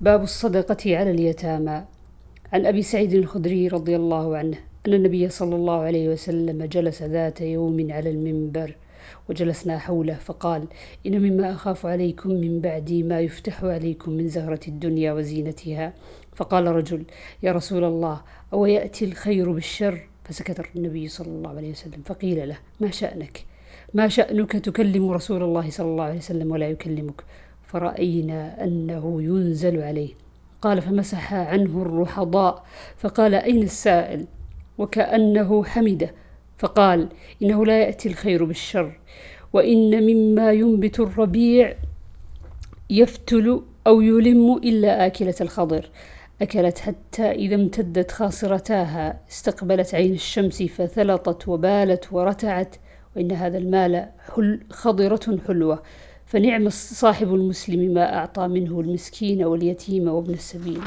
باب 0.00 0.22
الصدقة 0.22 0.96
على 0.96 1.10
اليتامى. 1.10 1.84
عن 2.52 2.66
أبي 2.66 2.82
سعيد 2.82 3.12
الخدري 3.14 3.68
رضي 3.68 3.96
الله 3.96 4.36
عنه 4.36 4.58
أن 4.86 4.94
النبي 4.94 5.28
صلى 5.28 5.54
الله 5.54 5.80
عليه 5.80 6.08
وسلم 6.08 6.64
جلس 6.64 7.02
ذات 7.02 7.40
يوم 7.40 7.92
على 7.92 8.10
المنبر 8.10 8.76
وجلسنا 9.28 9.78
حوله 9.78 10.14
فقال 10.14 10.64
إن 11.06 11.22
مما 11.22 11.52
أخاف 11.52 11.86
عليكم 11.86 12.30
من 12.30 12.60
بعدي 12.60 13.02
ما 13.02 13.20
يفتح 13.20 13.64
عليكم 13.64 14.12
من 14.12 14.28
زهرة 14.28 14.60
الدنيا 14.68 15.12
وزينتها 15.12 15.92
فقال 16.36 16.66
رجل 16.66 17.04
يا 17.42 17.52
رسول 17.52 17.84
الله 17.84 18.20
أو 18.52 18.66
يأتي 18.66 19.04
الخير 19.04 19.52
بالشر؟ 19.52 20.08
فسكت 20.24 20.76
النبي 20.76 21.08
صلى 21.08 21.28
الله 21.28 21.50
عليه 21.50 21.70
وسلم 21.70 22.02
فقيل 22.04 22.48
له 22.48 22.58
ما 22.80 22.90
شأنك؟ 22.90 23.44
ما 23.94 24.08
شأنك 24.08 24.52
تكلم 24.52 25.10
رسول 25.10 25.42
الله 25.42 25.70
صلى 25.70 25.86
الله 25.86 26.04
عليه 26.04 26.18
وسلم 26.18 26.50
ولا 26.50 26.68
يكلمك؟ 26.68 27.24
فرأينا 27.68 28.64
أنه 28.64 29.22
ينزل 29.22 29.82
عليه. 29.82 30.14
قال 30.62 30.82
فمسح 30.82 31.34
عنه 31.34 31.82
الرحضاء 31.82 32.64
فقال 32.96 33.34
أين 33.34 33.62
السائل؟ 33.62 34.26
وكأنه 34.78 35.64
حمده. 35.64 36.14
فقال 36.58 37.08
إنه 37.42 37.66
لا 37.66 37.80
يأتي 37.80 38.08
الخير 38.08 38.44
بالشر 38.44 39.00
وإن 39.52 40.02
مما 40.02 40.52
ينبت 40.52 41.00
الربيع 41.00 41.74
يفتل 42.90 43.62
أو 43.86 44.00
يلم 44.00 44.56
إلا 44.56 45.06
آكلة 45.06 45.34
الخضر. 45.40 45.90
أكلت 46.42 46.78
حتى 46.78 47.30
إذا 47.30 47.54
امتدت 47.54 48.10
خاصرتاها 48.10 49.20
استقبلت 49.30 49.94
عين 49.94 50.12
الشمس 50.12 50.62
فثلطت 50.62 51.48
وبالت 51.48 52.12
ورتعت. 52.12 52.76
وإن 53.16 53.32
هذا 53.32 53.58
المال 53.58 54.08
حل 54.34 54.60
خضرة 54.70 55.38
حلوة. 55.46 55.82
فنعم 56.28 56.68
صاحب 56.68 57.34
المسلم 57.34 57.94
ما 57.94 58.14
أعطى 58.14 58.48
منه 58.48 58.80
المسكين 58.80 59.44
واليتيم 59.44 60.08
وابن 60.08 60.32
السبيل. 60.34 60.80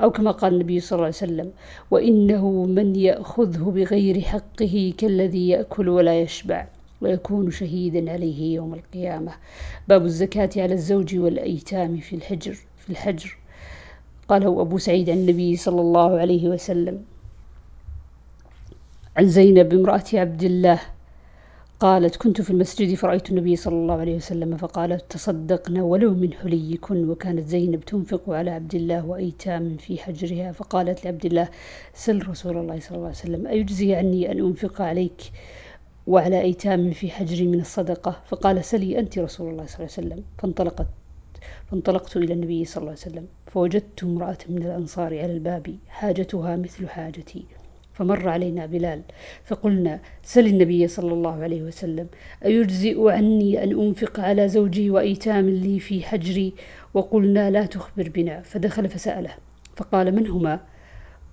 أو 0.00 0.10
كما 0.10 0.30
قال 0.30 0.54
النبي 0.54 0.80
صلى 0.80 0.96
الله 0.96 1.06
عليه 1.06 1.16
وسلم 1.16 1.52
وإنه 1.90 2.64
من 2.64 2.96
يأخذه 2.96 3.70
بغير 3.70 4.20
حقه 4.20 4.94
كالذي 4.98 5.48
يأكل 5.48 5.88
ولا 5.88 6.20
يشبع 6.20 6.66
ويكون 7.00 7.50
شهيدا 7.50 8.12
عليه 8.12 8.54
يوم 8.54 8.74
القيامة. 8.74 9.32
باب 9.88 10.04
الزكاة 10.04 10.50
على 10.56 10.74
الزوج 10.74 11.16
والأيتام 11.16 11.96
في 11.96 12.16
الحجر 12.16 12.54
في 12.78 12.90
الحجر. 12.90 13.38
قاله 14.28 14.60
أبو 14.60 14.78
سعيد 14.78 15.10
عن 15.10 15.16
النبي 15.16 15.56
صلى 15.56 15.80
الله 15.80 16.18
عليه 16.18 16.48
وسلم 16.48 17.04
عن 19.16 19.28
زينب 19.28 19.74
امرأة 19.74 20.04
عبد 20.14 20.42
الله 20.42 20.80
قالت 21.84 22.16
كنت 22.16 22.40
في 22.40 22.50
المسجد 22.50 22.94
فرأيت 22.94 23.30
النبي 23.30 23.56
صلى 23.56 23.74
الله 23.74 23.94
عليه 23.94 24.16
وسلم 24.16 24.56
فقالت 24.56 25.12
تصدقنا 25.12 25.82
ولو 25.82 26.14
من 26.14 26.32
حليكن 26.32 27.10
وكانت 27.10 27.48
زينب 27.48 27.80
تنفق 27.84 28.30
على 28.30 28.50
عبد 28.50 28.74
الله 28.74 29.06
وأيتام 29.06 29.76
في 29.76 29.98
حجرها. 29.98 30.52
فقالت 30.52 31.04
لعبد 31.04 31.24
الله 31.24 31.48
سل 31.94 32.28
رسول 32.28 32.56
الله 32.56 32.80
صلى 32.80 32.96
الله 32.96 33.06
عليه 33.06 33.18
وسلم 33.18 33.46
أيجزي 33.46 33.94
عني 33.94 34.32
أن 34.32 34.38
أنفق 34.38 34.82
عليك 34.82 35.22
وعلى 36.06 36.40
أيتام 36.40 36.90
في 36.90 37.10
حجري 37.10 37.46
من 37.46 37.60
الصدقة. 37.60 38.22
فقال 38.26 38.64
سلي 38.64 38.98
أنت 38.98 39.18
رسول 39.18 39.50
الله 39.50 39.66
صلى 39.66 39.78
الله 39.78 39.90
عليه 39.96 40.06
وسلم. 40.06 40.24
فانطلقت 40.38 40.86
فانطلقت 41.70 42.16
إلى 42.16 42.34
النبي 42.34 42.64
صلى 42.64 42.80
الله 42.80 42.90
عليه 42.90 43.00
وسلم 43.00 43.26
فوجدت 43.46 44.02
امرأة 44.02 44.38
من 44.48 44.62
الأنصار 44.62 45.18
على 45.18 45.32
الباب 45.32 45.76
حاجتها 45.88 46.56
مثل 46.56 46.88
حاجتي. 46.88 47.44
فمر 47.94 48.28
علينا 48.28 48.66
بلال 48.66 49.02
فقلنا 49.44 50.00
سل 50.22 50.46
النبي 50.46 50.88
صلى 50.88 51.12
الله 51.12 51.42
عليه 51.42 51.62
وسلم 51.62 52.06
أيجزئ 52.44 53.10
عني 53.10 53.64
أن 53.64 53.80
أنفق 53.80 54.20
على 54.20 54.48
زوجي 54.48 54.90
وأيتام 54.90 55.48
لي 55.48 55.80
في 55.80 56.02
حجري؟ 56.02 56.54
وقلنا 56.94 57.50
لا 57.50 57.66
تخبر 57.66 58.08
بنا. 58.08 58.40
فدخل 58.42 58.88
فسأله. 58.88 59.30
فقال 59.76 60.14
من 60.14 60.26
هما؟ 60.26 60.60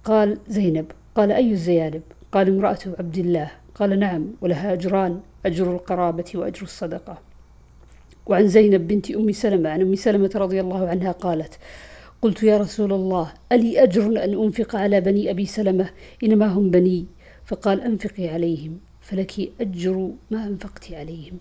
قال 0.04 0.38
زينب. 0.48 0.86
قال 1.16 1.32
أي 1.32 1.52
الزيانب؟ 1.52 2.02
قال 2.32 2.50
امرأة 2.50 2.80
عبد 3.00 3.18
الله. 3.18 3.52
قال 3.76 4.00
نعم 4.00 4.28
ولها 4.42 4.74
أجران 4.74 5.20
أجر 5.46 5.72
القرابة 5.72 6.32
وأجر 6.36 6.62
الصدقة. 6.62 7.18
وعن 8.26 8.48
زينب 8.48 8.88
بنت 8.88 9.12
أم 9.12 9.32
سلمة 9.32 9.70
عن 9.70 9.82
أم 9.82 9.96
سلمة 9.96 10.32
رضي 10.36 10.62
الله 10.62 10.88
عنها 10.88 11.12
قالت 11.12 11.60
قلت 12.22 12.44
يا 12.44 12.58
رسول 12.58 12.94
الله 12.94 13.34
ألي 13.52 13.84
أجر 13.84 14.24
أن 14.24 14.44
أنفق 14.44 14.76
على 14.76 15.02
بني 15.02 15.32
أبي 15.32 15.46
سلمة؟ 15.46 15.90
إنما 16.24 16.48
هم 16.48 16.72
بني. 16.72 17.06
فقال 17.46 17.82
أنفقي 17.82 18.28
عليهم 18.28 18.80
فلك 19.02 19.52
أجر 19.62 20.12
ما 20.32 20.48
أنفقت 20.48 20.94
عليهم. 20.94 21.38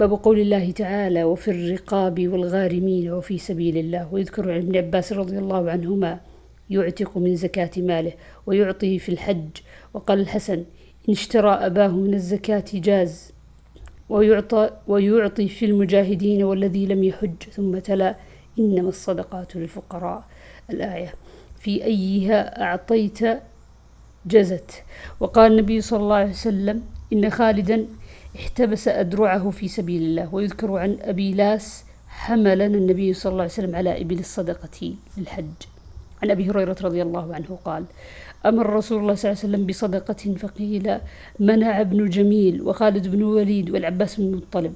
باب 0.00 0.10
قول 0.12 0.40
الله 0.40 0.70
تعالى 0.70 1.24
وفي 1.24 1.50
الرقاب 1.50 2.28
والغارمين 2.28 3.10
وفي 3.12 3.38
سبيل 3.38 3.76
الله 3.76 4.14
ويذكر 4.14 4.52
عن 4.52 4.58
ابن 4.58 4.76
عباس 4.76 5.12
رضي 5.12 5.38
الله 5.38 5.70
عنهما 5.70 6.20
يعتق 6.70 7.18
من 7.18 7.36
زكاة 7.36 7.70
ماله 7.76 8.12
ويعطي 8.46 8.98
في 8.98 9.08
الحج 9.08 9.48
وقال 9.94 10.20
الحسن 10.20 10.64
إن 11.08 11.12
اشترى 11.12 11.50
أباه 11.50 11.88
من 11.88 12.14
الزكاة 12.14 12.64
جاز 12.74 13.32
ويعطى 14.08 14.70
ويعطي 14.86 15.48
في 15.48 15.64
المجاهدين 15.64 16.42
والذي 16.42 16.86
لم 16.86 17.04
يحج 17.04 17.42
ثم 17.52 17.78
تلا 17.78 18.16
إنما 18.58 18.88
الصدقات 18.88 19.56
للفقراء. 19.56 20.24
الآية 20.70 21.14
في 21.58 21.84
أيها 21.84 22.62
أعطيت 22.62 23.18
جزت 24.26 24.82
وقال 25.20 25.52
النبي 25.52 25.80
صلى 25.80 26.00
الله 26.00 26.16
عليه 26.16 26.30
وسلم 26.30 26.82
إن 27.12 27.30
خالدا 27.30 27.86
احتبس 28.36 28.88
أدرعه 28.88 29.50
في 29.50 29.68
سبيل 29.68 30.02
الله 30.02 30.34
ويذكر 30.34 30.76
عن 30.76 30.96
أبي 31.00 31.34
لاس 31.34 31.84
حملنا 32.08 32.66
النبي 32.66 33.14
صلى 33.14 33.30
الله 33.30 33.42
عليه 33.42 33.52
وسلم 33.52 33.76
على 33.76 34.00
إبل 34.00 34.18
الصدقة 34.18 34.94
للحج. 35.16 35.44
عن 36.22 36.30
أبي 36.30 36.50
هريرة 36.50 36.76
رضي 36.82 37.02
الله 37.02 37.34
عنه 37.34 37.58
قال 37.64 37.84
أمر 38.46 38.70
رسول 38.70 38.98
الله 39.02 39.14
صلى 39.14 39.30
الله 39.30 39.42
عليه 39.42 39.52
وسلم 39.54 39.66
بصدقة 39.66 40.34
فقيل 40.48 40.98
منع 41.40 41.80
ابن 41.80 42.08
جميل 42.08 42.62
وخالد 42.62 43.08
بن 43.08 43.22
وليد 43.22 43.70
والعباس 43.70 44.16
بن 44.20 44.24
المطلب 44.26 44.74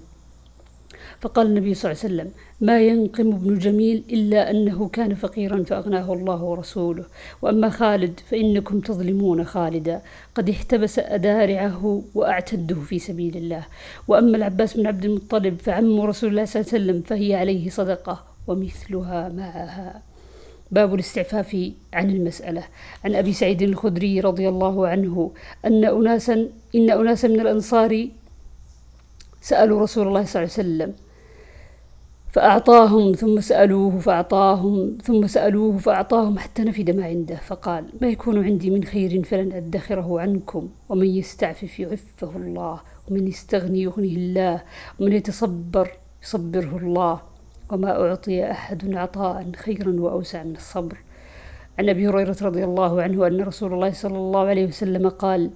فقال 1.20 1.46
النبي 1.46 1.74
صلى 1.74 1.92
الله 1.92 2.02
عليه 2.04 2.14
وسلم 2.14 2.30
ما 2.60 2.80
ينقم 2.80 3.32
ابن 3.32 3.58
جميل 3.58 4.02
إلا 4.10 4.50
أنه 4.50 4.88
كان 4.88 5.14
فقيرا 5.14 5.62
فأغناه 5.62 6.12
الله 6.12 6.42
ورسوله. 6.42 7.04
وأما 7.42 7.68
خالد 7.68 8.20
فإنكم 8.30 8.80
تظلمون 8.80 9.44
خالدا. 9.44 10.00
قد 10.34 10.50
احتبس 10.50 10.98
أدارعه 10.98 12.02
وأعتده 12.14 12.74
في 12.74 12.98
سبيل 12.98 13.36
الله. 13.36 13.62
وأما 14.08 14.36
العباس 14.36 14.76
بن 14.76 14.86
عبد 14.86 15.04
المطلب 15.04 15.58
فعم 15.58 16.00
رسول 16.00 16.30
الله 16.30 16.44
صلى 16.44 16.60
الله 16.60 16.72
عليه 16.72 16.82
وسلم 16.84 17.02
فهي 17.02 17.34
عليه 17.34 17.70
صدقة 17.70 18.24
ومثلها 18.46 19.28
معها. 19.28 20.02
باب 20.70 20.94
الاستعفاف 20.94 21.70
عن 21.92 22.10
المسألة. 22.10 22.64
عن 23.04 23.14
أبي 23.14 23.32
سعيد 23.32 23.62
الخدري 23.62 24.20
رضي 24.20 24.48
الله 24.48 24.88
عنه 24.88 25.30
أن 25.64 25.84
أناسا 25.84 26.48
إن 26.74 26.90
أناسا 26.90 27.28
من 27.28 27.40
الأنصار 27.40 28.08
سألوا 29.46 29.80
رسول 29.80 30.08
الله 30.08 30.24
صلى 30.24 30.42
الله 30.42 30.52
عليه 30.58 30.62
وسلم 30.68 30.94
فأعطاهم 32.32 33.12
ثم 33.12 33.40
سألوه 33.40 33.98
فأعطاهم 33.98 34.98
ثم 35.04 35.26
سألوه 35.26 35.78
فأعطاهم 35.78 36.38
حتى 36.38 36.62
نفد 36.62 36.90
ما 36.90 37.04
عنده 37.04 37.36
فقال 37.36 37.84
ما 38.00 38.08
يكون 38.08 38.44
عندي 38.44 38.70
من 38.70 38.84
خير 38.84 39.22
فلن 39.22 39.52
أدخره 39.52 40.20
عنكم 40.20 40.68
ومن 40.88 41.06
يستعفف 41.06 41.80
يعفه 41.80 42.36
الله 42.36 42.80
ومن 43.10 43.28
يستغني 43.28 43.82
يغنيه 43.82 44.16
الله 44.16 44.62
ومن 45.00 45.12
يتصبر 45.12 45.90
يصبره 46.22 46.76
الله 46.76 47.20
وما 47.70 47.90
أعطي 47.90 48.50
أحد 48.50 48.94
عطاء 48.94 49.50
خيرا 49.56 50.00
وأوسع 50.00 50.42
من 50.42 50.56
الصبر. 50.56 50.96
عن 51.78 51.88
أبي 51.88 52.08
هريرة 52.08 52.36
رضي 52.42 52.64
الله 52.64 53.02
عنه 53.02 53.26
أن 53.26 53.40
رسول 53.40 53.72
الله 53.72 53.90
صلى 53.90 54.16
الله 54.16 54.46
عليه 54.46 54.66
وسلم 54.66 55.08
قال 55.08 55.50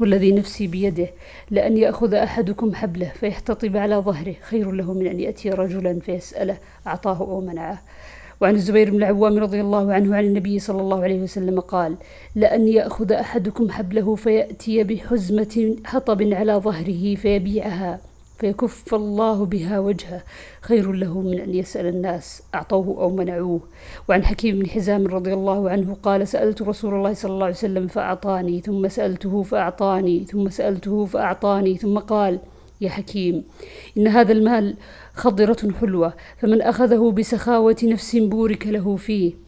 والذي 0.00 0.32
نفسي 0.32 0.66
بيده 0.66 1.08
لأن 1.50 1.76
يأخذ 1.76 2.14
أحدكم 2.14 2.74
حبله 2.74 3.12
فيحتطب 3.20 3.76
على 3.76 3.96
ظهره. 3.96 4.34
خير 4.42 4.70
له 4.72 4.92
من 4.92 5.06
أن 5.06 5.20
يأتي 5.20 5.50
رجلا 5.50 6.00
فيسأله. 6.00 6.58
أعطاه 6.86 7.20
أو 7.20 7.40
منعه. 7.40 7.82
وعن 8.40 8.54
الزبير 8.54 8.90
بن 8.90 8.96
العوام 8.96 9.38
رضي 9.38 9.60
الله 9.60 9.92
عنه 9.92 10.16
عن 10.16 10.24
النبي 10.24 10.58
صلى 10.58 10.80
الله 10.80 11.02
عليه 11.02 11.20
وسلم 11.20 11.60
قال 11.60 11.96
لأن 12.34 12.68
يأخذ 12.68 13.12
أحدكم 13.12 13.70
حبله 13.70 14.14
فيأتي 14.14 14.84
بحزمة 14.84 15.76
حطب 15.84 16.22
على 16.22 16.52
ظهره 16.52 17.14
فيبيعها. 17.14 18.00
فيكف 18.38 18.94
الله 18.94 19.44
بها 19.44 19.78
وجهه. 19.78 20.22
خير 20.60 20.92
له 20.92 21.20
من 21.20 21.40
أن 21.40 21.54
يسأل 21.54 21.86
الناس. 21.86 22.42
أعطوه 22.54 23.02
أو 23.02 23.10
منعوه. 23.16 23.60
وعن 24.08 24.24
حكيم 24.24 24.58
بن 24.58 24.68
حزام 24.68 25.06
رضي 25.06 25.32
الله 25.34 25.70
عنه 25.70 25.96
قال 26.02 26.28
سألت 26.28 26.62
رسول 26.62 26.94
الله 26.94 27.14
صلى 27.14 27.32
الله 27.32 27.44
عليه 27.44 27.54
وسلم 27.54 27.86
فأعطاني 27.86 28.60
ثم 28.60 28.88
سألته 28.88 29.42
فأعطاني 29.42 30.24
ثم 30.24 30.48
سألته 30.48 31.04
فأعطاني 31.04 31.76
ثم 31.76 31.98
قال 31.98 32.38
يا 32.80 32.90
حكيم 32.90 33.44
إن 33.96 34.08
هذا 34.08 34.32
المال 34.32 34.76
خضرة 35.14 35.72
حلوة 35.80 36.14
فمن 36.38 36.62
أخذه 36.62 37.10
بسخاوة 37.10 37.76
نفس 37.82 38.16
بورك 38.16 38.66
له 38.66 38.96
فيه 38.96 39.46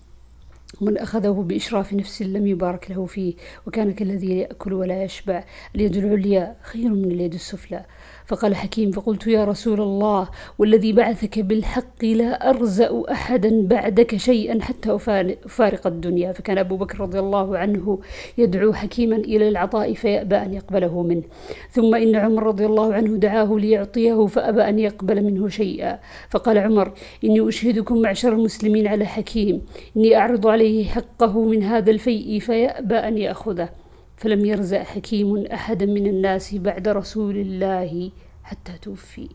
ومن 0.80 0.98
أخذه 0.98 1.44
بإشراف 1.48 1.92
نفس 1.92 2.22
لم 2.22 2.46
يبارك 2.46 2.90
له 2.90 3.06
فيه 3.06 3.34
وكان 3.66 3.92
كالذي 3.92 4.38
يأكل 4.38 4.72
ولا 4.72 5.04
يشبع. 5.04 5.44
اليد 5.74 5.96
العليا 5.96 6.56
خير 6.62 6.88
من 6.88 7.04
اليد 7.04 7.34
السفلى. 7.34 7.84
فقال 8.28 8.54
حكيم 8.54 8.90
فقلت 8.90 9.26
يا 9.26 9.44
رسول 9.44 9.80
الله 9.80 10.28
والذي 10.58 10.92
بعثك 10.92 11.38
بالحق 11.38 12.04
لا 12.04 12.50
أرزأ 12.50 13.02
أحدا 13.10 13.62
بعدك 13.62 14.16
شيئا 14.16 14.62
حتى 14.62 14.94
أفارق 15.44 15.86
الدنيا. 15.86 16.32
فكان 16.32 16.58
أبو 16.58 16.76
بكر 16.76 17.00
رضي 17.00 17.18
الله 17.18 17.58
عنه 17.58 17.98
يدعو 18.38 18.72
حكيما 18.72 19.16
إلى 19.16 19.48
العطاء 19.48 19.94
فيأبى 19.94 20.36
أن 20.36 20.54
يقبله 20.54 21.02
منه. 21.02 21.22
ثم 21.70 21.94
إن 21.94 22.16
عمر 22.16 22.42
رضي 22.42 22.66
الله 22.66 22.94
عنه 22.94 23.16
دعاه 23.16 23.56
ليعطيه 23.58 24.26
فأبى 24.26 24.68
أن 24.68 24.78
يقبل 24.78 25.24
منه 25.24 25.48
شيئا. 25.48 25.98
فقال 26.30 26.58
عمر 26.58 26.92
إني 27.24 27.48
أشهدكم 27.48 28.02
معشر 28.02 28.32
المسلمين 28.32 28.86
على 28.86 29.04
حكيم. 29.06 29.62
إني 29.96 30.16
أعرض 30.16 30.46
عليه 30.46 30.84
حقه 30.84 31.44
من 31.44 31.62
هذا 31.62 31.90
الفيء 31.90 32.38
فيأبى 32.38 32.94
أن 32.94 33.18
يأخذه. 33.18 33.68
فلم 34.18 34.44
يرزع 34.44 34.84
حكيم 34.84 35.46
أحدا 35.46 35.86
من 35.86 36.06
الناس 36.06 36.54
بعد 36.54 36.88
رسول 36.88 37.36
الله 37.36 38.10
حتى 38.42 38.72
توفي. 38.82 39.28